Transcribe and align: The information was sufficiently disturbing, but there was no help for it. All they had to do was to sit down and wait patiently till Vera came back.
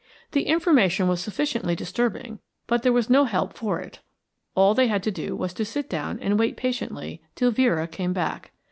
The 0.31 0.47
information 0.47 1.07
was 1.07 1.21
sufficiently 1.21 1.75
disturbing, 1.75 2.39
but 2.65 2.81
there 2.81 2.91
was 2.91 3.07
no 3.07 3.25
help 3.25 3.53
for 3.55 3.79
it. 3.79 3.99
All 4.55 4.73
they 4.73 4.87
had 4.87 5.03
to 5.03 5.11
do 5.11 5.35
was 5.35 5.53
to 5.53 5.63
sit 5.63 5.91
down 5.91 6.17
and 6.21 6.39
wait 6.39 6.57
patiently 6.57 7.21
till 7.35 7.51
Vera 7.51 7.87
came 7.87 8.11
back. 8.11 8.51